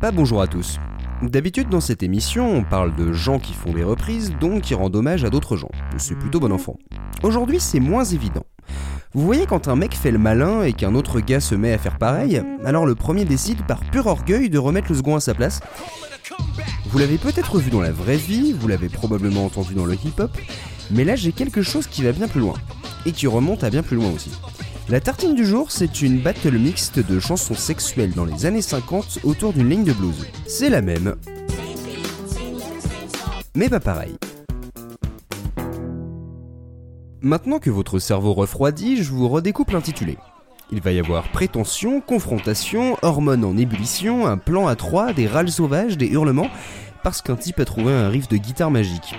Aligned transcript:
pas 0.00 0.12
bonjour 0.12 0.40
à 0.40 0.46
tous. 0.46 0.78
D'habitude 1.20 1.68
dans 1.68 1.80
cette 1.80 2.02
émission, 2.02 2.50
on 2.50 2.64
parle 2.64 2.96
de 2.96 3.12
gens 3.12 3.38
qui 3.38 3.52
font 3.52 3.74
des 3.74 3.84
reprises, 3.84 4.32
donc 4.40 4.62
qui 4.62 4.74
rendent 4.74 4.96
hommage 4.96 5.24
à 5.24 5.30
d'autres 5.30 5.56
gens. 5.56 5.70
C'est 5.98 6.18
plutôt 6.18 6.40
bon 6.40 6.52
enfant. 6.52 6.78
Aujourd'hui, 7.22 7.60
c'est 7.60 7.80
moins 7.80 8.04
évident. 8.04 8.46
Vous 9.12 9.26
voyez 9.26 9.44
quand 9.44 9.68
un 9.68 9.76
mec 9.76 9.94
fait 9.94 10.10
le 10.10 10.18
malin 10.18 10.62
et 10.62 10.72
qu'un 10.72 10.94
autre 10.94 11.20
gars 11.20 11.40
se 11.40 11.54
met 11.54 11.74
à 11.74 11.78
faire 11.78 11.98
pareil, 11.98 12.42
alors 12.64 12.86
le 12.86 12.94
premier 12.94 13.26
décide 13.26 13.62
par 13.66 13.80
pur 13.90 14.06
orgueil 14.06 14.48
de 14.48 14.58
remettre 14.58 14.86
le 14.88 14.96
second 14.96 15.16
à 15.16 15.20
sa 15.20 15.34
place. 15.34 15.60
Vous 16.86 16.98
l'avez 16.98 17.18
peut-être 17.18 17.58
vu 17.58 17.70
dans 17.70 17.82
la 17.82 17.92
vraie 17.92 18.16
vie, 18.16 18.54
vous 18.54 18.68
l'avez 18.68 18.88
probablement 18.88 19.44
entendu 19.44 19.74
dans 19.74 19.84
le 19.84 19.94
hip-hop, 19.94 20.30
mais 20.90 21.04
là 21.04 21.14
j'ai 21.14 21.32
quelque 21.32 21.60
chose 21.60 21.86
qui 21.86 22.02
va 22.02 22.12
bien 22.12 22.26
plus 22.26 22.40
loin, 22.40 22.54
et 23.04 23.12
qui 23.12 23.26
remonte 23.26 23.64
à 23.64 23.70
bien 23.70 23.82
plus 23.82 23.96
loin 23.96 24.10
aussi. 24.10 24.30
La 24.90 25.00
tartine 25.00 25.36
du 25.36 25.46
jour, 25.46 25.70
c'est 25.70 26.02
une 26.02 26.18
battle 26.18 26.58
mixte 26.58 26.98
de 26.98 27.20
chansons 27.20 27.54
sexuelles 27.54 28.12
dans 28.12 28.24
les 28.24 28.44
années 28.44 28.60
50 28.60 29.20
autour 29.22 29.52
d'une 29.52 29.68
ligne 29.68 29.84
de 29.84 29.92
blues. 29.92 30.26
C'est 30.48 30.68
la 30.68 30.82
même, 30.82 31.14
mais 33.54 33.68
pas 33.68 33.78
pareil. 33.78 34.16
Maintenant 37.20 37.60
que 37.60 37.70
votre 37.70 38.00
cerveau 38.00 38.34
refroidit, 38.34 39.00
je 39.04 39.12
vous 39.12 39.28
redécoupe 39.28 39.70
l'intitulé. 39.70 40.18
Il 40.72 40.80
va 40.80 40.90
y 40.90 40.98
avoir 40.98 41.30
prétention, 41.30 42.00
confrontation, 42.00 42.96
hormones 43.02 43.44
en 43.44 43.56
ébullition, 43.56 44.26
un 44.26 44.38
plan 44.38 44.66
à 44.66 44.74
trois, 44.74 45.12
des 45.12 45.28
râles 45.28 45.52
sauvages, 45.52 45.98
des 45.98 46.08
hurlements, 46.08 46.50
parce 47.04 47.22
qu'un 47.22 47.36
type 47.36 47.60
a 47.60 47.64
trouvé 47.64 47.92
un 47.92 48.08
riff 48.08 48.26
de 48.26 48.38
guitare 48.38 48.72
magique. 48.72 49.14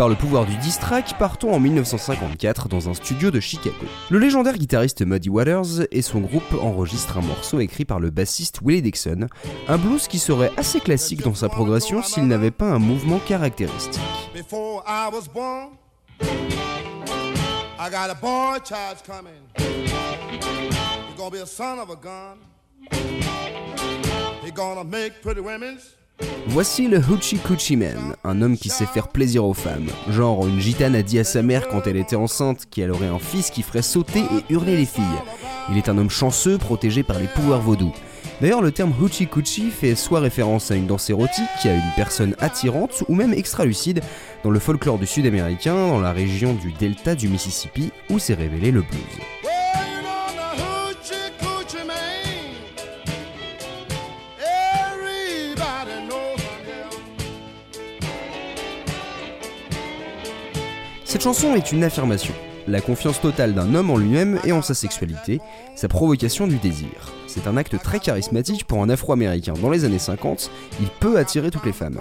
Par 0.00 0.08
le 0.08 0.14
pouvoir 0.14 0.46
du 0.46 0.56
diss 0.56 0.78
track, 0.78 1.18
partons 1.18 1.52
en 1.52 1.60
1954 1.60 2.68
dans 2.68 2.88
un 2.88 2.94
studio 2.94 3.30
de 3.30 3.38
Chicago. 3.38 3.84
Le 4.08 4.18
légendaire 4.18 4.56
guitariste 4.56 5.04
Muddy 5.04 5.28
Waters 5.28 5.86
et 5.90 6.00
son 6.00 6.20
groupe 6.20 6.54
enregistrent 6.58 7.18
un 7.18 7.20
morceau 7.20 7.60
écrit 7.60 7.84
par 7.84 8.00
le 8.00 8.08
bassiste 8.08 8.60
Willie 8.64 8.80
Dixon, 8.80 9.26
un 9.68 9.76
blues 9.76 10.08
qui 10.08 10.18
serait 10.18 10.52
assez 10.56 10.80
classique 10.80 11.20
dans 11.20 11.34
sa 11.34 11.50
progression 11.50 12.02
s'il 12.02 12.26
n'avait 12.26 12.50
pas 12.50 12.64
un 12.64 12.78
mouvement 12.78 13.18
caractéristique. 13.18 14.00
Voici 26.46 26.88
le 26.88 26.98
Hoochie 26.98 27.38
Coochie 27.38 27.76
Man, 27.76 28.16
un 28.24 28.42
homme 28.42 28.56
qui 28.56 28.70
sait 28.70 28.86
faire 28.86 29.08
plaisir 29.08 29.44
aux 29.44 29.54
femmes. 29.54 29.88
Genre, 30.10 30.46
une 30.46 30.58
gitane 30.58 30.96
a 30.96 31.02
dit 31.02 31.18
à 31.18 31.24
sa 31.24 31.42
mère 31.42 31.68
quand 31.68 31.86
elle 31.86 31.96
était 31.96 32.16
enceinte 32.16 32.66
qu'elle 32.70 32.90
aurait 32.90 33.06
un 33.06 33.20
fils 33.20 33.50
qui 33.50 33.62
ferait 33.62 33.82
sauter 33.82 34.20
et 34.20 34.52
hurler 34.52 34.76
les 34.76 34.86
filles. 34.86 35.04
Il 35.70 35.76
est 35.76 35.88
un 35.88 35.96
homme 35.96 36.10
chanceux, 36.10 36.58
protégé 36.58 37.02
par 37.02 37.18
les 37.18 37.28
pouvoirs 37.28 37.60
vaudous. 37.60 37.94
D'ailleurs, 38.40 38.62
le 38.62 38.72
terme 38.72 38.92
Hoochie 39.00 39.26
Coochie 39.26 39.70
fait 39.70 39.94
soit 39.94 40.20
référence 40.20 40.70
à 40.70 40.74
une 40.74 40.86
danse 40.86 41.10
érotique, 41.10 41.44
à 41.64 41.74
une 41.74 41.92
personne 41.94 42.34
attirante 42.40 43.04
ou 43.08 43.14
même 43.14 43.34
extra-lucide 43.34 44.00
dans 44.42 44.50
le 44.50 44.58
folklore 44.58 44.98
du 44.98 45.06
sud-américain, 45.06 45.74
dans 45.74 46.00
la 46.00 46.12
région 46.12 46.54
du 46.54 46.72
delta 46.72 47.14
du 47.14 47.28
Mississippi, 47.28 47.92
où 48.08 48.18
s'est 48.18 48.34
révélé 48.34 48.70
le 48.70 48.80
blues. 48.80 49.39
Cette 61.10 61.22
chanson 61.22 61.56
est 61.56 61.72
une 61.72 61.82
affirmation. 61.82 62.32
La 62.68 62.80
confiance 62.80 63.20
totale 63.20 63.52
d'un 63.52 63.74
homme 63.74 63.90
en 63.90 63.96
lui-même 63.96 64.38
et 64.44 64.52
en 64.52 64.62
sa 64.62 64.74
sexualité, 64.74 65.40
sa 65.74 65.88
provocation 65.88 66.46
du 66.46 66.58
désir. 66.58 67.12
C'est 67.26 67.48
un 67.48 67.56
acte 67.56 67.76
très 67.82 67.98
charismatique 67.98 68.64
pour 68.64 68.80
un 68.80 68.88
afro-américain. 68.88 69.54
Dans 69.60 69.70
les 69.70 69.84
années 69.84 69.98
50, 69.98 70.52
il 70.80 70.86
peut 71.00 71.18
attirer 71.18 71.50
toutes 71.50 71.66
les 71.66 71.72
femmes. 71.72 71.98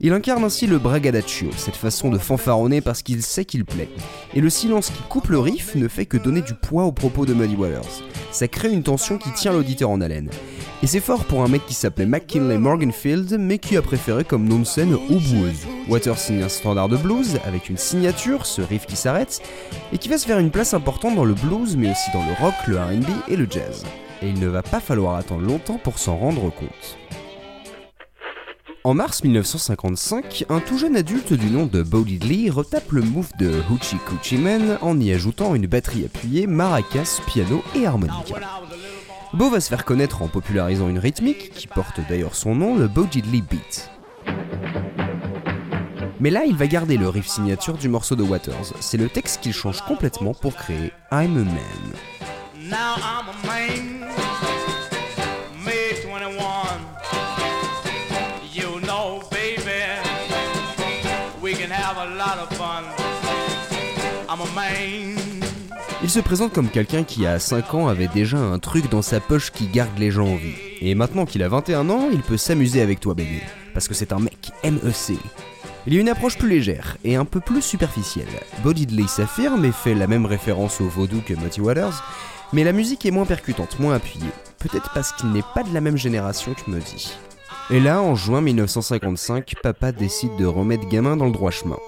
Il 0.00 0.14
incarne 0.14 0.42
ainsi 0.42 0.66
le 0.66 0.78
bragadaccio, 0.78 1.50
cette 1.54 1.76
façon 1.76 2.08
de 2.08 2.16
fanfaronner 2.16 2.80
parce 2.80 3.02
qu'il 3.02 3.20
sait 3.20 3.44
qu'il 3.44 3.66
plaît. 3.66 3.90
Et 4.34 4.40
le 4.40 4.48
silence 4.48 4.88
qui 4.88 5.02
coupe 5.02 5.28
le 5.28 5.38
riff 5.38 5.74
ne 5.74 5.86
fait 5.86 6.06
que 6.06 6.16
donner 6.16 6.40
du 6.40 6.54
poids 6.54 6.84
aux 6.84 6.92
propos 6.92 7.26
de 7.26 7.34
Muddy 7.34 7.56
Waters. 7.56 8.02
Ça 8.32 8.48
crée 8.48 8.72
une 8.72 8.84
tension 8.84 9.18
qui 9.18 9.32
tient 9.32 9.52
l'auditeur 9.52 9.90
en 9.90 10.00
haleine. 10.00 10.30
Et 10.82 10.86
c'est 10.86 11.00
fort 11.00 11.26
pour 11.26 11.42
un 11.42 11.48
mec 11.48 11.66
qui 11.66 11.74
s'appelait 11.74 12.06
McKinley 12.06 12.56
Morganfield, 12.56 13.36
mais 13.38 13.58
qui 13.58 13.76
a 13.76 13.82
préféré 13.82 14.24
comme 14.24 14.48
nom 14.48 14.60
de 14.60 14.64
scène 14.64 14.96
Blues. 15.10 15.66
Waters 15.88 16.18
signe 16.18 16.42
un 16.42 16.48
standard 16.48 16.88
de 16.88 16.96
blues 16.96 17.38
avec 17.44 17.68
une 17.68 17.76
signature, 17.76 18.44
ce 18.44 18.60
riff 18.60 18.86
qui 18.86 18.96
s'arrête, 18.96 19.40
et 19.92 19.98
qui 19.98 20.08
va 20.08 20.18
se 20.18 20.26
faire 20.26 20.40
une 20.40 20.50
place 20.50 20.74
importante 20.74 21.14
dans 21.14 21.24
le 21.24 21.34
blues, 21.34 21.76
mais 21.76 21.92
aussi 21.92 22.10
dans 22.12 22.24
le 22.26 22.32
rock, 22.40 22.54
le 22.66 22.78
RB 22.78 23.08
et 23.28 23.36
le 23.36 23.46
jazz. 23.48 23.84
Et 24.20 24.28
il 24.28 24.40
ne 24.40 24.48
va 24.48 24.62
pas 24.62 24.80
falloir 24.80 25.14
attendre 25.14 25.46
longtemps 25.46 25.78
pour 25.78 25.98
s'en 25.98 26.16
rendre 26.16 26.50
compte. 26.50 26.98
En 28.82 28.94
mars 28.94 29.22
1955, 29.22 30.44
un 30.48 30.60
tout 30.60 30.78
jeune 30.78 30.96
adulte 30.96 31.32
du 31.32 31.50
nom 31.50 31.66
de 31.66 31.82
Bo 31.82 32.02
Diddley 32.02 32.50
retape 32.50 32.92
le 32.92 33.02
move 33.02 33.30
de 33.38 33.52
Hoochie 33.70 33.98
Coochie 34.06 34.38
Man 34.38 34.78
en 34.80 34.98
y 35.00 35.12
ajoutant 35.12 35.54
une 35.54 35.66
batterie 35.66 36.04
appuyée, 36.04 36.46
maracas, 36.46 37.20
piano 37.26 37.62
et 37.74 37.86
harmonica. 37.86 38.36
Bo 39.34 39.50
va 39.50 39.60
se 39.60 39.68
faire 39.68 39.84
connaître 39.84 40.22
en 40.22 40.28
popularisant 40.28 40.88
une 40.88 40.98
rythmique, 40.98 41.50
qui 41.50 41.66
porte 41.66 42.00
d'ailleurs 42.08 42.34
son 42.34 42.54
nom, 42.54 42.76
le 42.76 42.88
Bo 42.88 43.04
Diddley 43.04 43.42
Beat. 43.42 43.90
Mais 46.18 46.30
là, 46.30 46.44
il 46.46 46.56
va 46.56 46.66
garder 46.66 46.96
le 46.96 47.08
riff 47.10 47.26
signature 47.26 47.76
du 47.76 47.88
morceau 47.88 48.16
de 48.16 48.22
Waters. 48.22 48.72
C'est 48.80 48.96
le 48.96 49.08
texte 49.08 49.42
qu'il 49.42 49.52
change 49.52 49.82
complètement 49.82 50.32
pour 50.32 50.54
créer 50.54 50.92
I'm 51.12 51.36
a 51.36 51.44
Man. 51.44 51.56
Now 52.58 52.96
I'm 52.96 53.28
a 53.28 53.46
man, 53.46 54.08
May 55.62 55.92
21. 56.02 56.38
You 58.54 58.80
know, 58.80 59.20
baby, 59.30 59.84
we 61.42 61.54
can 61.54 61.70
have 61.70 61.98
a 61.98 62.06
lot 62.16 62.38
of 62.42 62.56
fun. 62.56 62.84
I'm 64.28 64.40
a 64.40 64.54
man. 64.54 65.16
Il 66.02 66.10
se 66.10 66.20
présente 66.20 66.52
comme 66.52 66.68
quelqu'un 66.68 67.04
qui 67.04 67.26
à 67.26 67.38
5 67.38 67.74
ans 67.74 67.88
avait 67.88 68.08
déjà 68.08 68.38
un 68.38 68.58
truc 68.58 68.90
dans 68.90 69.02
sa 69.02 69.20
poche 69.20 69.50
qui 69.50 69.66
garde 69.66 69.98
les 69.98 70.10
gens 70.10 70.28
en 70.28 70.36
vie. 70.36 70.54
Et 70.80 70.94
maintenant 70.94 71.26
qu'il 71.26 71.42
a 71.42 71.48
21 71.48 71.90
ans, 71.90 72.08
il 72.12 72.22
peut 72.22 72.36
s'amuser 72.36 72.80
avec 72.80 73.00
toi 73.00 73.14
bébé. 73.14 73.42
Parce 73.74 73.86
que 73.86 73.94
c'est 73.94 74.12
un 74.12 74.18
mec 74.18 74.50
MEC. 74.64 75.18
Il 75.88 75.94
y 75.94 75.98
a 75.98 76.00
une 76.00 76.08
approche 76.08 76.36
plus 76.36 76.48
légère 76.48 76.96
et 77.04 77.14
un 77.14 77.24
peu 77.24 77.38
plus 77.38 77.62
superficielle. 77.62 78.26
Bo 78.64 78.72
Diddley 78.72 79.06
s'affirme 79.06 79.64
et 79.64 79.70
fait 79.70 79.94
la 79.94 80.08
même 80.08 80.26
référence 80.26 80.80
au 80.80 80.88
vaudou 80.88 81.20
que 81.24 81.34
Muddy 81.34 81.60
Waters, 81.60 82.02
mais 82.52 82.64
la 82.64 82.72
musique 82.72 83.06
est 83.06 83.12
moins 83.12 83.24
percutante, 83.24 83.78
moins 83.78 83.94
appuyée. 83.94 84.30
Peut-être 84.58 84.90
parce 84.92 85.12
qu'il 85.12 85.30
n'est 85.30 85.44
pas 85.54 85.62
de 85.62 85.72
la 85.72 85.80
même 85.80 85.96
génération 85.96 86.54
que 86.54 86.68
Muddy. 86.68 87.16
Et 87.70 87.78
là, 87.78 88.02
en 88.02 88.16
juin 88.16 88.40
1955, 88.40 89.54
papa 89.62 89.92
décide 89.92 90.34
de 90.36 90.44
remettre 90.44 90.88
gamin 90.88 91.16
dans 91.16 91.26
le 91.26 91.32
droit 91.32 91.52
chemin. 91.52 91.78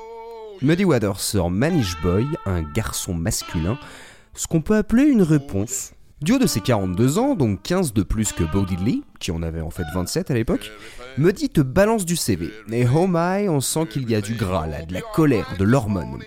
Muddy 0.62 0.84
Waters 0.84 1.20
sort 1.20 1.50
Manish 1.50 2.00
Boy, 2.00 2.24
un 2.46 2.62
garçon 2.62 3.14
masculin, 3.14 3.78
ce 4.34 4.46
qu'on 4.46 4.60
peut 4.60 4.76
appeler 4.76 5.04
une 5.04 5.22
réponse. 5.22 5.92
Du 6.20 6.32
haut 6.32 6.38
de 6.38 6.48
ses 6.48 6.60
42 6.60 7.18
ans, 7.18 7.36
donc 7.36 7.62
15 7.62 7.92
de 7.92 8.02
plus 8.02 8.32
que 8.32 8.42
Bo 8.42 8.64
Diddley, 8.64 9.02
qui 9.20 9.30
en 9.30 9.40
avait 9.40 9.60
en 9.60 9.70
fait 9.70 9.84
27 9.94 10.32
à 10.32 10.34
l'époque, 10.34 10.72
Muddy 11.16 11.48
te 11.48 11.60
balance 11.60 12.04
du 12.04 12.16
CV. 12.16 12.50
Et 12.72 12.86
oh 12.92 13.06
my, 13.08 13.48
on 13.48 13.60
sent 13.60 13.86
qu'il 13.86 14.10
y 14.10 14.16
a 14.16 14.20
du 14.20 14.34
gras 14.34 14.66
là, 14.66 14.84
de 14.84 14.92
la 14.92 15.00
colère, 15.00 15.54
de 15.60 15.64
l'hormone. 15.64 16.18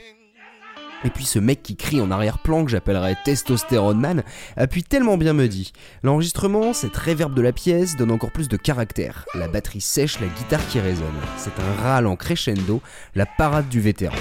Et 1.04 1.10
puis 1.10 1.26
ce 1.26 1.40
mec 1.40 1.62
qui 1.62 1.76
crie 1.76 2.00
en 2.00 2.10
arrière-plan, 2.10 2.64
que 2.64 2.72
j'appellerais 2.72 3.18
Testostérone 3.26 4.00
Man, 4.00 4.24
appuie 4.56 4.84
tellement 4.84 5.18
bien 5.18 5.34
Muddy. 5.34 5.74
L'enregistrement, 6.04 6.72
cette 6.72 6.96
réverbe 6.96 7.34
de 7.34 7.42
la 7.42 7.52
pièce, 7.52 7.98
donne 7.98 8.12
encore 8.12 8.32
plus 8.32 8.48
de 8.48 8.56
caractère. 8.56 9.26
La 9.36 9.50
batterie 9.50 9.82
sèche, 9.82 10.22
la 10.22 10.28
guitare 10.28 10.66
qui 10.70 10.80
résonne. 10.80 11.08
C'est 11.36 11.60
un 11.60 11.84
râle 11.84 12.08
en 12.08 12.16
crescendo, 12.16 12.82
la 13.14 13.26
parade 13.26 13.68
du 13.68 13.82
vétéran. 13.82 14.16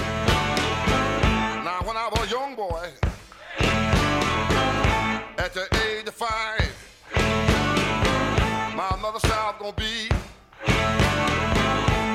At 5.41 5.55
the 5.55 5.67
age 5.87 6.07
of 6.07 6.13
five, 6.13 6.71
my 8.77 8.95
mother 9.01 9.19
said 9.21 9.33
I 9.33 9.53
was 9.53 9.57
gonna 9.59 9.73
be 9.73 10.09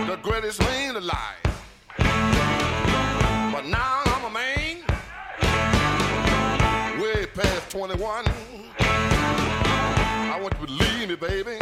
the 0.06 0.18
greatest 0.22 0.60
man 0.60 0.96
alive. 0.96 1.42
But 3.52 3.66
now 3.66 4.04
I'm 4.06 4.26
a 4.26 4.30
man, 4.30 4.84
way 7.02 7.26
past 7.26 7.72
21. 7.72 8.26
I 8.80 10.40
want 10.40 10.54
you 10.60 10.68
to 10.68 10.74
believe 10.74 11.10
me, 11.10 11.16
baby. 11.16 11.58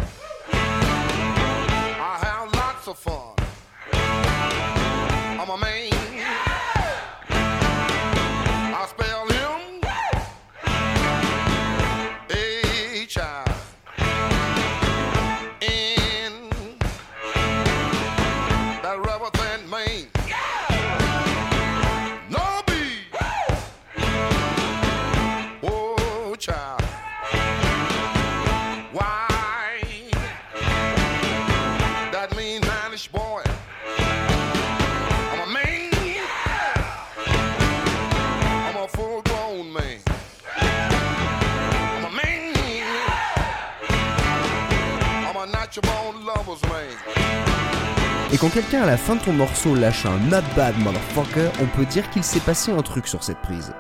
Et 48.34 48.38
quand 48.38 48.50
quelqu'un 48.50 48.82
à 48.82 48.88
la 48.88 48.98
fin 48.98 49.16
de 49.16 49.22
ton 49.22 49.34
morceau 49.34 49.76
lâche 49.76 50.08
un 50.08 50.18
not 50.18 50.42
bad 50.56 50.76
motherfucker, 50.80 51.52
on 51.62 51.68
peut 51.68 51.86
dire 51.86 52.10
qu'il 52.10 52.24
s'est 52.24 52.40
passé 52.40 52.72
un 52.72 52.82
truc 52.82 53.08
sur 53.08 53.24
cette 53.24 53.38
prise. 53.42 53.74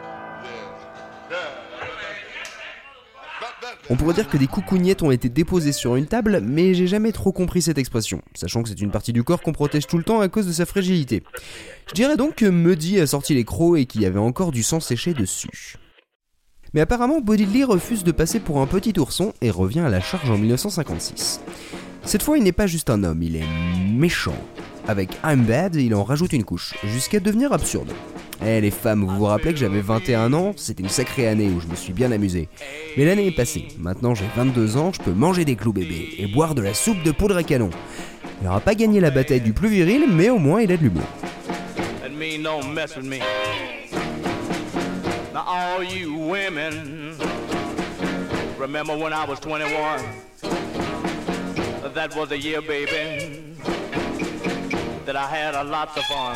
On 3.89 3.95
pourrait 3.95 4.13
dire 4.13 4.29
que 4.29 4.37
des 4.37 4.47
coucougnettes 4.47 5.01
ont 5.01 5.11
été 5.11 5.27
déposées 5.27 5.71
sur 5.71 5.95
une 5.95 6.05
table, 6.05 6.39
mais 6.41 6.73
j'ai 6.73 6.87
jamais 6.87 7.11
trop 7.11 7.31
compris 7.31 7.61
cette 7.61 7.77
expression, 7.77 8.21
sachant 8.33 8.63
que 8.63 8.69
c'est 8.69 8.79
une 8.79 8.91
partie 8.91 9.11
du 9.11 9.23
corps 9.23 9.41
qu'on 9.41 9.51
protège 9.51 9.87
tout 9.87 9.97
le 9.97 10.03
temps 10.03 10.21
à 10.21 10.29
cause 10.29 10.47
de 10.47 10.53
sa 10.53 10.65
fragilité. 10.65 11.23
Je 11.87 11.93
dirais 11.93 12.15
donc 12.15 12.35
que 12.35 12.45
Muddy 12.45 12.99
a 12.99 13.07
sorti 13.07 13.33
les 13.33 13.43
crocs 13.43 13.77
et 13.77 13.85
qu'il 13.85 14.01
y 14.01 14.05
avait 14.05 14.19
encore 14.19 14.51
du 14.51 14.63
sang 14.63 14.79
séché 14.79 15.13
dessus. 15.13 15.77
Mais 16.73 16.81
apparemment, 16.81 17.21
Bodidley 17.21 17.63
refuse 17.63 18.03
de 18.03 18.11
passer 18.11 18.39
pour 18.39 18.61
un 18.61 18.67
petit 18.67 18.97
ourson 18.99 19.33
et 19.41 19.51
revient 19.51 19.81
à 19.81 19.89
la 19.89 19.99
charge 19.99 20.29
en 20.29 20.37
1956. 20.37 21.41
Cette 22.05 22.23
fois, 22.23 22.37
il 22.37 22.43
n'est 22.43 22.51
pas 22.51 22.67
juste 22.67 22.89
un 22.89 23.03
homme, 23.03 23.23
il 23.23 23.35
est 23.35 23.45
méchant. 23.91 24.35
Avec 24.87 25.11
I'm 25.23 25.43
Bad, 25.43 25.75
il 25.75 25.95
en 25.95 26.03
rajoute 26.03 26.33
une 26.33 26.43
couche, 26.43 26.73
jusqu'à 26.83 27.19
devenir 27.19 27.53
absurde. 27.53 27.93
Eh 28.45 28.59
les 28.59 28.71
femmes, 28.71 29.05
vous 29.05 29.15
vous 29.15 29.25
rappelez 29.25 29.53
que 29.53 29.59
j'avais 29.59 29.79
21 29.79 30.33
ans? 30.33 30.51
C'était 30.57 30.83
une 30.83 30.89
sacrée 30.89 31.27
année 31.29 31.49
où 31.49 31.61
je 31.61 31.67
me 31.67 31.75
suis 31.75 31.93
bien 31.93 32.11
amusé. 32.11 32.49
Mais 32.97 33.05
l'année 33.05 33.27
est 33.27 33.35
passée. 33.35 33.69
Maintenant 33.79 34.13
j'ai 34.15 34.25
22 34.35 34.75
ans, 34.75 34.91
je 34.91 34.99
peux 34.99 35.13
manger 35.13 35.45
des 35.45 35.55
clous 35.55 35.71
bébés 35.71 36.09
et 36.17 36.27
boire 36.27 36.53
de 36.53 36.61
la 36.61 36.73
soupe 36.73 37.01
de 37.03 37.11
poudre 37.11 37.37
à 37.37 37.43
canon. 37.43 37.69
Il 38.41 38.47
n'aura 38.47 38.59
pas 38.59 38.75
gagné 38.75 38.99
la 38.99 39.11
bataille 39.11 39.39
du 39.39 39.53
plus 39.53 39.69
viril, 39.69 40.05
mais 40.11 40.29
au 40.29 40.39
moins 40.39 40.61
il 40.61 40.71
a 40.73 40.77
de 40.77 40.83
l'humour. 40.83 41.03
Remember 48.59 48.95
when 48.95 49.11
I 49.11 49.25
was 49.27 49.39
21? 49.41 49.67
That 51.93 52.15
was 52.15 52.31
a 52.31 52.37
year, 52.37 52.59
baby, 52.59 53.55
that 55.05 55.15
I 55.15 55.27
had 55.27 55.53
a 55.53 55.63
lot 55.63 55.95
of 55.95 56.03
fun. 56.05 56.35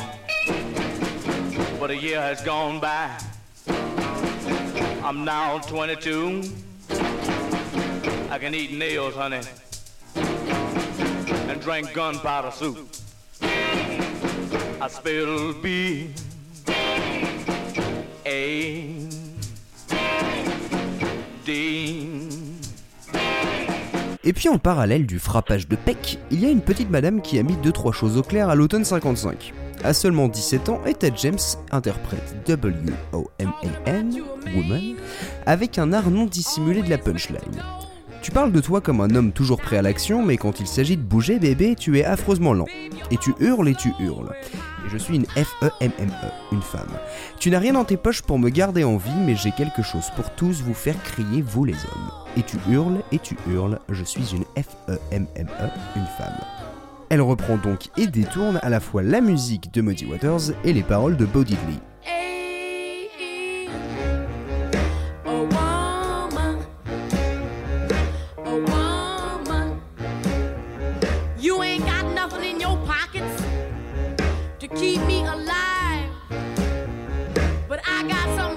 But 1.79 1.89
a 1.89 1.95
year 1.97 2.21
has 2.21 2.41
gone 2.43 2.79
by. 2.79 3.19
I'm 5.03 5.25
now 5.25 5.57
22. 5.57 6.43
I 8.29 8.37
can 8.37 8.53
eat 8.53 8.71
nails, 8.71 9.15
honey, 9.15 9.41
and 10.15 11.59
drink 11.59 11.91
gunpowder 11.91 12.51
soup. 12.51 12.89
I 13.41 14.87
spill 14.89 15.53
B 15.53 16.13
A 18.27 19.09
D. 21.43 22.16
Et 24.27 24.33
puis 24.33 24.49
en 24.49 24.57
parallèle 24.57 25.05
du 25.05 25.19
frappage 25.19 25.69
de 25.69 25.77
Peck, 25.77 26.19
il 26.31 26.41
y 26.41 26.45
a 26.45 26.49
une 26.49 26.59
petite 26.59 26.89
madame 26.89 27.21
qui 27.21 27.39
a 27.39 27.43
mis 27.43 27.55
2-3 27.63 27.93
choses 27.93 28.17
au 28.17 28.23
clair 28.23 28.49
à 28.49 28.55
l'automne 28.55 28.83
55. 28.83 29.53
À 29.85 29.93
seulement 29.93 30.27
17 30.27 30.67
ans, 30.67 30.81
Etta 30.85 31.07
James 31.15 31.37
interprète 31.71 32.35
W-O-M-A-N, 32.45 34.21
Woman, 34.53 34.95
avec 35.45 35.79
un 35.79 35.93
art 35.93 36.11
non 36.11 36.25
dissimulé 36.25 36.81
de 36.81 36.89
la 36.89 36.97
punchline. 36.97 37.63
Tu 38.21 38.31
parles 38.31 38.51
de 38.51 38.59
toi 38.59 38.81
comme 38.81 38.99
un 38.99 39.15
homme 39.15 39.31
toujours 39.31 39.61
prêt 39.61 39.77
à 39.77 39.81
l'action, 39.81 40.25
mais 40.25 40.35
quand 40.35 40.59
il 40.59 40.67
s'agit 40.67 40.97
de 40.97 41.01
bouger, 41.01 41.39
bébé, 41.39 41.75
tu 41.79 41.97
es 41.97 42.03
affreusement 42.03 42.51
lent. 42.51 42.67
Et 43.11 43.17
tu 43.17 43.33
hurles 43.39 43.69
et 43.69 43.75
tu 43.75 43.93
hurles. 43.97 44.33
Je 44.89 44.97
suis 44.97 45.15
une 45.15 45.25
F-E-M-M-E, 45.25 46.31
une 46.51 46.61
femme. 46.61 46.91
Tu 47.39 47.49
n'as 47.49 47.59
rien 47.59 47.73
dans 47.73 47.83
tes 47.83 47.97
poches 47.97 48.21
pour 48.21 48.39
me 48.39 48.49
garder 48.49 48.83
en 48.83 48.97
vie, 48.97 49.19
mais 49.25 49.35
j'ai 49.35 49.51
quelque 49.51 49.81
chose 49.81 50.09
pour 50.15 50.29
tous 50.31 50.61
vous 50.61 50.73
faire 50.73 51.01
crier, 51.03 51.41
vous 51.41 51.65
les 51.65 51.73
hommes. 51.73 52.11
Et 52.37 52.43
tu 52.43 52.57
hurles 52.69 53.01
et 53.11 53.19
tu 53.19 53.35
hurles, 53.49 53.79
je 53.89 54.03
suis 54.03 54.33
une 54.33 54.43
F-E-M-M-E, 54.61 55.69
une 55.95 56.05
femme. 56.17 56.37
Elle 57.09 57.21
reprend 57.21 57.57
donc 57.57 57.89
et 57.97 58.07
détourne 58.07 58.59
à 58.61 58.69
la 58.69 58.79
fois 58.79 59.03
la 59.03 59.21
musique 59.21 59.73
de 59.73 59.81
Muddy 59.81 60.05
Waters 60.05 60.53
et 60.63 60.73
les 60.73 60.83
paroles 60.83 61.17
de 61.17 61.25
Bo 61.25 61.43
Diddley. 61.43 61.79
Pockets 72.85 73.46
to 74.69 74.75
keep 74.75 75.01
me 75.05 75.23
alive. 75.25 76.09
But 77.67 77.81
I 77.87 78.03
got 78.07 78.35
something 78.37 78.56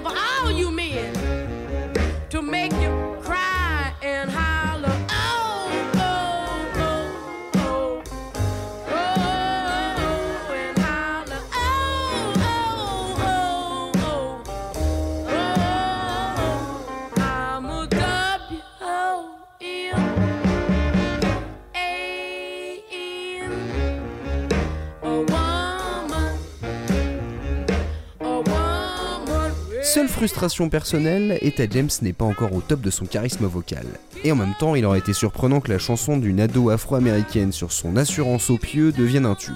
frustration 30.21 30.69
personnelle, 30.69 31.39
Etta 31.41 31.63
James 31.67 31.89
n'est 32.03 32.13
pas 32.13 32.25
encore 32.25 32.53
au 32.53 32.61
top 32.61 32.81
de 32.81 32.91
son 32.91 33.07
charisme 33.07 33.47
vocal. 33.47 33.87
Et 34.23 34.31
en 34.31 34.35
même 34.35 34.53
temps, 34.59 34.75
il 34.75 34.85
aurait 34.85 34.99
été 34.99 35.13
surprenant 35.13 35.61
que 35.61 35.71
la 35.71 35.79
chanson 35.79 36.15
d'une 36.15 36.39
ado 36.39 36.69
afro-américaine 36.69 37.51
sur 37.51 37.71
son 37.71 37.97
assurance 37.97 38.51
au 38.51 38.59
pieu 38.59 38.91
devienne 38.91 39.25
un 39.25 39.33
tube. 39.33 39.55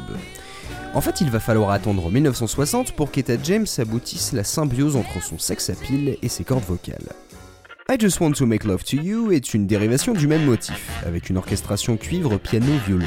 En 0.95 1.01
fait, 1.01 1.21
il 1.21 1.29
va 1.29 1.39
falloir 1.39 1.69
attendre 1.69 2.09
1960 2.09 2.93
pour 2.93 3.11
qu'Etta 3.11 3.35
James 3.43 3.67
aboutisse 3.77 4.33
la 4.33 4.43
symbiose 4.43 4.95
entre 4.95 5.21
son 5.21 5.37
sex 5.37 5.69
appeal 5.69 6.17
et 6.19 6.29
ses 6.29 6.43
cordes 6.43 6.65
vocales. 6.65 7.13
I 7.87 7.97
Just 7.99 8.19
Want 8.19 8.31
to 8.31 8.47
Make 8.47 8.63
Love 8.63 8.83
to 8.85 8.97
You 8.97 9.31
est 9.31 9.53
une 9.53 9.67
dérivation 9.67 10.13
du 10.13 10.25
même 10.25 10.45
motif, 10.45 10.89
avec 11.05 11.29
une 11.29 11.37
orchestration 11.37 11.95
cuivre, 11.95 12.39
piano, 12.39 12.73
violon. 12.87 13.05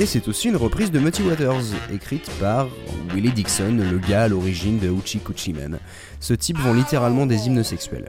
Et 0.00 0.06
c'est 0.06 0.28
aussi 0.28 0.48
une 0.48 0.56
reprise 0.56 0.92
de 0.92 1.00
Muddy 1.00 1.22
Waters, 1.22 1.74
écrite 1.92 2.30
par 2.38 2.68
Willie 3.12 3.32
Dixon, 3.32 3.78
le 3.90 3.98
gars 3.98 4.22
à 4.22 4.28
l'origine 4.28 4.78
de 4.78 4.88
Hoochie 4.88 5.18
Coochie 5.18 5.52
Man. 5.52 5.80
Ce 6.20 6.34
type 6.34 6.58
vend 6.58 6.72
littéralement 6.72 7.26
des 7.26 7.48
hymnes 7.48 7.64
sexuels. 7.64 8.08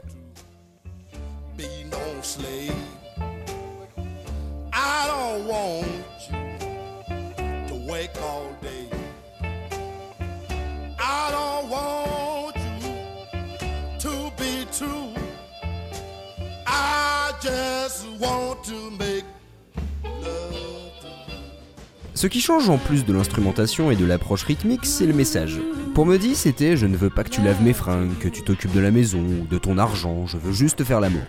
Ce 22.20 22.26
qui 22.26 22.42
change 22.42 22.68
en 22.68 22.76
plus 22.76 23.06
de 23.06 23.14
l'instrumentation 23.14 23.90
et 23.90 23.96
de 23.96 24.04
l'approche 24.04 24.42
rythmique, 24.42 24.84
c'est 24.84 25.06
le 25.06 25.14
message. 25.14 25.58
Pour 25.94 26.04
Muddy, 26.04 26.34
c'était 26.34 26.76
Je 26.76 26.84
ne 26.84 26.94
veux 26.94 27.08
pas 27.08 27.24
que 27.24 27.30
tu 27.30 27.40
laves 27.40 27.62
mes 27.62 27.72
fringues, 27.72 28.12
que 28.20 28.28
tu 28.28 28.42
t'occupes 28.42 28.74
de 28.74 28.80
la 28.80 28.90
maison 28.90 29.20
ou 29.20 29.46
de 29.46 29.56
ton 29.56 29.78
argent, 29.78 30.26
je 30.26 30.36
veux 30.36 30.52
juste 30.52 30.84
faire 30.84 31.00
l'amour. 31.00 31.22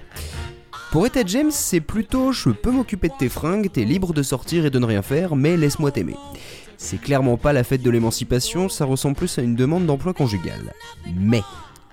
Pour 0.91 1.05
Etta 1.05 1.21
James, 1.25 1.49
c'est 1.49 1.79
plutôt 1.79 2.33
Je 2.33 2.49
peux 2.49 2.71
m'occuper 2.71 3.07
de 3.07 3.13
tes 3.17 3.29
fringues, 3.29 3.71
t'es 3.71 3.85
libre 3.85 4.11
de 4.11 4.21
sortir 4.21 4.65
et 4.65 4.69
de 4.69 4.79
ne 4.79 4.85
rien 4.85 5.01
faire, 5.01 5.37
mais 5.37 5.55
laisse-moi 5.55 5.91
t'aimer. 5.91 6.17
C'est 6.75 6.99
clairement 6.99 7.37
pas 7.37 7.53
la 7.53 7.63
fête 7.63 7.83
de 7.83 7.89
l'émancipation, 7.89 8.67
ça 8.67 8.83
ressemble 8.83 9.15
plus 9.15 9.39
à 9.39 9.43
une 9.43 9.55
demande 9.55 9.85
d'emploi 9.85 10.13
conjugal. 10.13 10.73
Mais, 11.15 11.43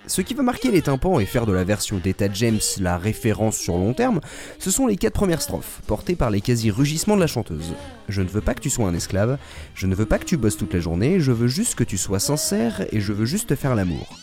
ce 0.09 0.23
qui 0.23 0.35
va 0.35 0.43
marquer 0.43 0.71
les 0.71 0.83
tympans 0.83 1.21
et 1.21 1.27
faire 1.27 1.47
de 1.47 1.53
la 1.53 1.65
version 1.65 1.99
d'Etta 1.99 2.27
James 2.33 2.59
la 2.81 2.99
référence 2.99 3.57
sur 3.57 3.77
long 3.77 3.93
terme, 3.93 4.21
ce 4.59 4.71
sont 4.71 4.87
les 4.87 4.97
quatre 4.97 5.15
premières 5.15 5.43
strophes, 5.43 5.81
portées 5.87 6.17
par 6.17 6.31
les 6.31 6.41
quasi-rugissements 6.41 7.17
de 7.17 7.21
la 7.21 7.27
chanteuse. 7.27 7.75
Je 8.09 8.23
ne 8.23 8.29
veux 8.29 8.41
pas 8.41 8.55
que 8.55 8.61
tu 8.61 8.71
sois 8.71 8.89
un 8.89 8.95
esclave, 8.95 9.39
je 9.75 9.87
ne 9.87 9.95
veux 9.95 10.07
pas 10.07 10.19
que 10.19 10.25
tu 10.25 10.37
bosses 10.37 10.57
toute 10.57 10.75
la 10.75 10.81
journée, 10.81 11.21
je 11.21 11.33
veux 11.33 11.49
juste 11.49 11.75
que 11.75 11.85
tu 11.85 11.99
sois 11.99 12.19
sincère 12.19 12.87
et 12.91 13.01
je 13.01 13.13
veux 13.13 13.27
juste 13.27 13.51
te 13.51 13.55
faire 13.55 13.75
l'amour. 13.75 14.19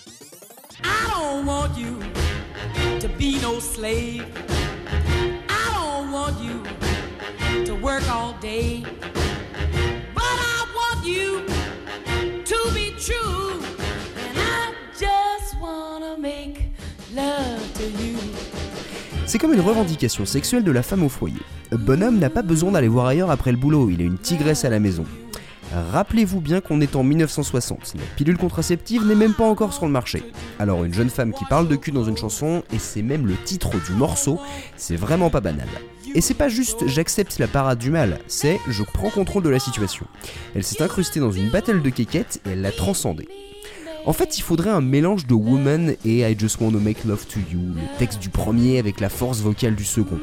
C'est 19.36 19.40
comme 19.40 19.54
une 19.54 19.60
revendication 19.60 20.26
sexuelle 20.26 20.64
de 20.64 20.72
la 20.72 20.82
femme 20.82 21.04
au 21.04 21.10
foyer. 21.10 21.42
Bonhomme 21.74 22.20
n'a 22.20 22.30
pas 22.30 22.42
besoin 22.42 22.72
d'aller 22.72 22.88
voir 22.88 23.08
ailleurs 23.08 23.32
après 23.32 23.52
le 23.52 23.58
boulot, 23.58 23.90
il 23.90 24.00
est 24.00 24.06
une 24.06 24.18
tigresse 24.18 24.64
à 24.64 24.70
la 24.70 24.80
maison. 24.80 25.04
Rappelez-vous 25.92 26.40
bien 26.40 26.62
qu'on 26.62 26.80
est 26.80 26.96
en 26.96 27.04
1960, 27.04 27.96
la 27.98 28.16
pilule 28.16 28.38
contraceptive 28.38 29.06
n'est 29.06 29.14
même 29.14 29.34
pas 29.34 29.44
encore 29.44 29.74
sur 29.74 29.88
le 29.88 29.92
marché. 29.92 30.24
Alors 30.58 30.86
une 30.86 30.94
jeune 30.94 31.10
femme 31.10 31.34
qui 31.34 31.44
parle 31.44 31.68
de 31.68 31.76
cul 31.76 31.92
dans 31.92 32.06
une 32.06 32.16
chanson, 32.16 32.64
et 32.72 32.80
c'est 32.80 33.02
même 33.02 33.28
le 33.28 33.36
titre 33.36 33.72
du 33.86 33.92
morceau, 33.92 34.40
c'est 34.78 34.96
vraiment 34.96 35.30
pas 35.30 35.42
banal. 35.42 35.68
Et 36.14 36.22
c'est 36.22 36.34
pas 36.34 36.48
juste 36.48 36.88
j'accepte 36.88 37.38
la 37.38 37.48
parade 37.48 37.80
du 37.80 37.92
mal, 37.92 38.20
c'est 38.28 38.58
je 38.70 38.84
prends 38.84 39.10
contrôle 39.10 39.44
de 39.44 39.50
la 39.50 39.60
situation. 39.60 40.06
Elle 40.56 40.64
s'est 40.64 40.82
incrustée 40.82 41.20
dans 41.20 41.34
une 41.34 41.50
battle 41.50 41.82
de 41.82 41.90
quéquettes 41.90 42.40
et 42.46 42.52
elle 42.52 42.62
l'a 42.62 42.72
transcendée. 42.72 43.28
En 44.06 44.14
fait, 44.14 44.38
il 44.38 44.42
faudrait 44.42 44.70
un 44.70 44.82
mélange 44.82 45.26
de 45.26 45.34
Woman 45.34 45.96
et 46.06 46.30
I 46.30 46.36
Just 46.38 46.62
Wanna 46.62 46.78
Make 46.78 47.06
Love 47.06 47.26
to 47.26 47.40
You, 47.40 47.60
le 47.74 47.98
texte 47.98 48.20
du 48.20 48.30
premier 48.30 48.78
avec 48.78 49.00
la 49.00 49.10
force 49.10 49.40
vocale 49.40 49.76
du 49.76 49.84
second. 49.84 50.20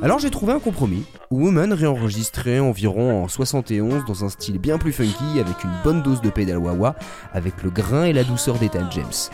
Alors 0.00 0.18
j'ai 0.18 0.30
trouvé 0.30 0.54
un 0.54 0.58
compromis. 0.58 1.04
Woman 1.30 1.74
réenregistré 1.74 2.60
environ 2.60 3.24
en 3.24 3.28
71 3.28 4.04
dans 4.06 4.24
un 4.24 4.30
style 4.30 4.58
bien 4.58 4.78
plus 4.78 4.92
funky 4.92 5.38
avec 5.38 5.64
une 5.64 5.70
bonne 5.84 6.02
dose 6.02 6.22
de 6.22 6.30
pédale 6.30 6.58
wah 6.58 6.96
avec 7.34 7.62
le 7.62 7.68
grain 7.68 8.04
et 8.04 8.14
la 8.14 8.24
douceur 8.24 8.56
d'Ethan 8.58 8.90
James. 8.90 9.30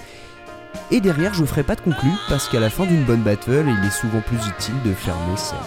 Et 0.90 1.00
derrière, 1.00 1.34
je 1.34 1.44
ferai 1.44 1.62
pas 1.62 1.76
de 1.76 1.80
conclu 1.80 2.10
parce 2.28 2.48
qu'à 2.48 2.60
la 2.60 2.70
fin 2.70 2.86
d'une 2.86 3.04
bonne 3.04 3.22
battle, 3.22 3.66
il 3.66 3.86
est 3.86 3.90
souvent 3.90 4.20
plus 4.20 4.38
utile 4.48 4.74
de 4.84 4.92
fermer 4.94 5.36
ça. 5.36 5.60